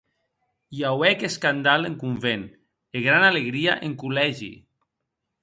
[0.77, 2.47] I auec escandal en convent,
[2.95, 4.53] e grana alegria en collègi.